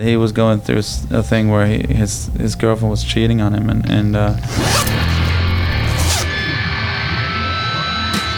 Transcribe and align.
He 0.00 0.16
was 0.16 0.30
going 0.30 0.60
through 0.60 0.78
a 1.10 1.24
thing 1.24 1.50
where 1.50 1.66
he, 1.66 1.82
his 1.92 2.26
his 2.38 2.54
girlfriend 2.54 2.92
was 2.92 3.02
cheating 3.02 3.40
on 3.40 3.52
him, 3.52 3.68
and 3.68 3.90
and. 3.90 4.14
Uh, 4.14 4.32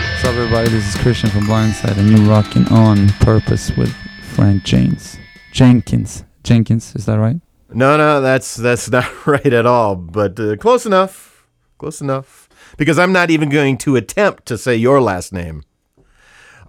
What's 0.08 0.24
up, 0.24 0.34
everybody? 0.36 0.70
This 0.70 0.94
is 0.94 1.02
Christian 1.02 1.28
from 1.28 1.42
Blindside, 1.42 1.98
and 1.98 2.08
you're 2.08 2.26
rocking 2.26 2.66
on 2.68 3.10
purpose 3.20 3.70
with 3.76 3.94
Frank 4.32 4.62
James 4.62 5.18
Jenkins. 5.52 6.24
Jenkins, 6.44 6.96
is 6.96 7.04
that 7.04 7.18
right? 7.18 7.36
No, 7.68 7.98
no, 7.98 8.22
that's 8.22 8.56
that's 8.56 8.90
not 8.90 9.26
right 9.26 9.52
at 9.52 9.66
all. 9.66 9.96
But 9.96 10.40
uh, 10.40 10.56
close 10.56 10.86
enough, 10.86 11.46
close 11.76 12.00
enough. 12.00 12.48
Because 12.78 12.98
I'm 12.98 13.12
not 13.12 13.30
even 13.30 13.50
going 13.50 13.76
to 13.78 13.96
attempt 13.96 14.46
to 14.46 14.56
say 14.56 14.76
your 14.76 14.98
last 15.02 15.30
name. 15.30 15.64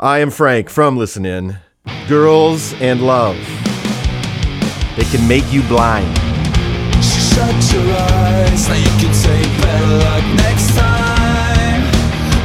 I 0.01 0.19
am 0.19 0.31
Frank 0.31 0.69
from 0.69 0.97
Listen 0.97 1.25
In. 1.25 1.59
Girls 2.09 2.73
and 2.73 3.01
love. 3.01 3.37
They 4.95 5.03
can 5.05 5.27
make 5.27 5.51
you 5.51 5.61
blind. 5.63 6.17
Shut 7.01 7.73
your 7.73 7.95
eyes, 7.95 8.67
now 8.67 8.75
you 8.75 8.93
can 8.99 9.13
say 9.13 9.41
better 9.61 9.87
luck 10.03 10.23
next 10.35 10.75
time. 10.75 11.81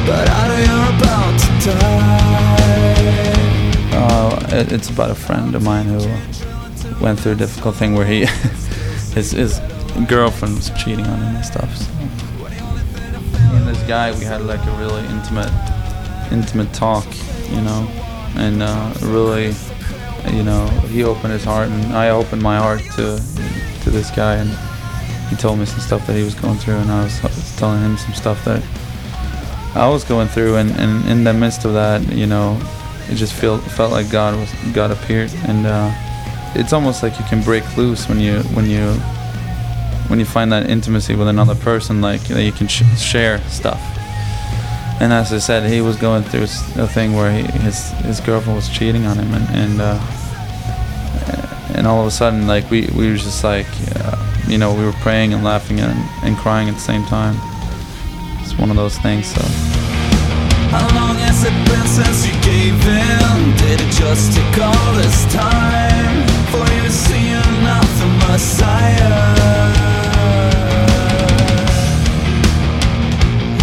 But 0.05 0.29
I 0.29 0.47
know 0.47 0.59
you're 0.67 0.91
about 0.97 1.39
to 1.39 1.51
die. 1.69 2.07
Uh, 3.91 4.57
it, 4.57 4.71
it's 4.71 4.89
about 4.89 5.11
a 5.11 5.15
friend 5.15 5.55
of 5.55 5.63
mine 5.63 5.85
who 5.85 5.99
went 7.03 7.19
through 7.19 7.33
a 7.33 7.35
difficult 7.35 7.75
thing 7.75 7.95
where 7.95 8.05
he 8.05 8.25
his 9.13 9.31
his 9.31 9.59
girlfriend 10.07 10.55
was 10.55 10.69
cheating 10.71 11.05
on 11.05 11.19
him 11.19 11.35
and 11.35 11.45
stuff. 11.45 11.75
So. 11.75 11.91
Me 11.93 13.57
and 13.57 13.67
this 13.67 13.81
guy, 13.87 14.11
we 14.17 14.23
had 14.23 14.41
like 14.43 14.65
a 14.65 14.71
really 14.77 15.05
intimate 15.07 15.51
intimate 16.31 16.73
talk, 16.73 17.05
you 17.49 17.61
know, 17.61 17.87
and 18.35 18.61
uh, 18.61 18.93
really, 19.01 19.53
you 20.33 20.43
know, 20.43 20.65
he 20.89 21.03
opened 21.03 21.33
his 21.33 21.43
heart 21.43 21.69
and 21.69 21.93
I 21.93 22.09
opened 22.09 22.41
my 22.41 22.57
heart 22.57 22.81
to 22.95 23.21
to 23.83 23.89
this 23.89 24.11
guy, 24.11 24.35
and 24.35 24.49
he 25.29 25.35
told 25.35 25.59
me 25.59 25.65
some 25.65 25.79
stuff 25.79 26.05
that 26.07 26.15
he 26.15 26.23
was 26.23 26.35
going 26.35 26.57
through, 26.57 26.75
and 26.75 26.91
I 26.91 27.03
was, 27.03 27.19
I 27.23 27.27
was 27.27 27.55
telling 27.57 27.81
him 27.81 27.97
some 27.97 28.13
stuff 28.13 28.43
that 28.45 28.63
I 29.75 29.87
was 29.89 30.03
going 30.03 30.27
through, 30.27 30.55
and, 30.55 30.71
and 30.71 31.07
in 31.09 31.23
the 31.23 31.33
midst 31.33 31.65
of 31.65 31.73
that, 31.73 32.01
you 32.11 32.25
know, 32.25 32.59
it 33.09 33.15
just 33.15 33.33
felt 33.33 33.61
felt 33.61 33.91
like 33.91 34.09
God 34.11 34.35
was 34.35 34.51
God 34.73 34.91
appeared, 34.91 35.31
and 35.47 35.65
uh, 35.65 35.91
it's 36.55 36.73
almost 36.73 37.03
like 37.03 37.19
you 37.19 37.25
can 37.25 37.43
break 37.43 37.63
loose 37.77 38.09
when 38.09 38.19
you 38.19 38.39
when 38.55 38.69
you 38.69 38.93
when 40.09 40.19
you 40.19 40.25
find 40.25 40.51
that 40.51 40.69
intimacy 40.69 41.15
with 41.15 41.27
another 41.27 41.55
person, 41.55 42.01
like 42.01 42.21
that 42.27 42.43
you 42.43 42.51
can 42.51 42.67
sh- 42.67 42.83
share 42.97 43.39
stuff. 43.49 43.81
And 44.99 45.13
as 45.13 45.31
I 45.31 45.37
said, 45.37 45.69
he 45.69 45.81
was 45.81 45.95
going 45.95 46.23
through 46.23 46.43
a 46.81 46.87
thing 46.87 47.13
where 47.13 47.31
he, 47.31 47.43
his 47.59 47.91
his 48.03 48.19
girlfriend 48.19 48.55
was 48.55 48.69
cheating 48.69 49.05
on 49.05 49.17
him, 49.17 49.33
and 49.33 49.49
and 49.55 49.81
uh, 49.81 49.99
and 51.75 51.87
all 51.87 52.01
of 52.01 52.07
a 52.07 52.11
sudden, 52.11 52.47
like 52.47 52.69
we 52.69 52.87
we 52.95 53.09
were 53.09 53.17
just 53.17 53.43
like, 53.43 53.67
uh, 53.95 54.15
you 54.47 54.57
know, 54.57 54.73
we 54.73 54.83
were 54.85 54.97
praying 55.03 55.33
and 55.33 55.43
laughing 55.43 55.79
and, 55.79 55.99
and 56.23 56.37
crying 56.37 56.67
at 56.69 56.75
the 56.75 56.87
same 56.91 57.03
time. 57.05 57.35
It's 58.41 58.57
one 58.57 58.69
of 58.69 58.75
those 58.75 58.97
things. 58.99 59.27
So. 59.27 59.41
How 60.69 60.87
long 60.95 61.15
has 61.25 61.43
it 61.43 61.57
been 61.69 61.87
since 61.87 62.27
you 62.27 62.33
gave 62.41 62.79
in? 62.87 63.55
Did 63.57 63.81
it 63.81 63.91
just 63.93 64.35
take 64.35 64.63
all 64.63 64.93
this 64.95 65.25
time 65.33 66.27
for 66.51 66.65
you 66.75 66.83
to 66.83 66.91
see 66.91 67.27
Messiah? 68.37 69.33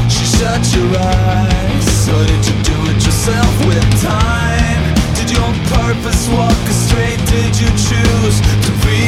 She 0.09 0.25
shut 0.37 0.65
your 0.75 0.91
eyes, 0.99 2.09
or 2.09 2.25
did 2.27 2.43
you 2.49 2.57
do 2.65 2.77
it 2.91 3.01
yourself 3.07 3.67
with 3.69 3.87
time? 4.03 4.95
Did 5.15 5.31
you 5.31 5.39
on 5.39 5.55
purpose 5.79 6.29
walk? 6.31 6.74
Did 7.35 7.61
you 7.61 7.67
choose 7.67 8.41
to 8.65 8.71
be. 8.87 9.05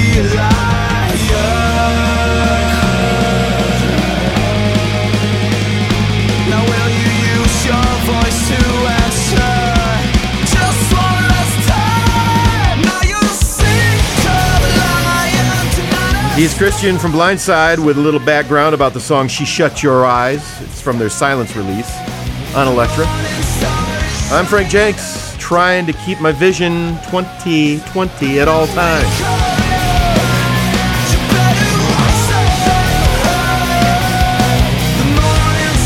He's 16.37 16.53
Christian 16.53 16.99
from 16.99 17.13
Blindside 17.13 17.83
with 17.83 17.97
a 17.97 18.01
little 18.01 18.21
background 18.21 18.75
about 18.75 18.93
the 18.93 19.01
song 19.01 19.27
She 19.27 19.47
Shut 19.47 19.83
Your 19.83 20.05
Eyes. 20.05 20.61
It's 20.61 20.83
from 20.83 20.99
their 20.99 21.09
Silence 21.09 21.57
release 21.57 21.91
on 22.55 22.69
Elektra. 22.69 23.07
I'm 24.31 24.45
Frank 24.45 24.69
Jenks, 24.69 25.26
trying 25.47 25.87
to 25.87 25.93
keep 25.93 26.21
my 26.21 26.33
vision 26.33 26.97
2020 27.05 28.41
at 28.41 28.49
all 28.49 28.67
times. 28.67 29.07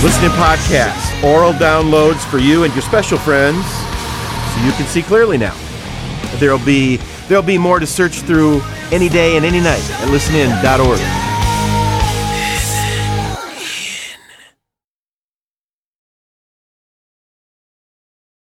Listening 0.03 0.31
podcasts, 0.31 1.23
oral 1.23 1.53
downloads 1.53 2.25
for 2.31 2.39
you 2.39 2.65
and 2.65 2.73
your 2.73 2.81
special 2.81 3.19
friends, 3.19 3.63
so 3.67 4.65
you 4.65 4.73
can 4.73 4.87
see 4.87 5.03
clearly 5.03 5.37
now. 5.37 5.55
There'll 6.39 6.59
be 6.59 6.97
there'll 7.29 7.43
be 7.43 7.59
more 7.59 7.81
to 7.81 7.87
search 7.87 8.23
through 8.23 8.63
any 8.91 9.11
day 9.11 9.37
and 9.37 9.45
any 9.45 9.61
night 9.61 9.85
at 10.01 10.09
listenin.org. 10.09 11.20